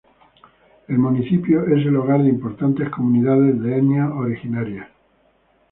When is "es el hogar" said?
1.67-2.23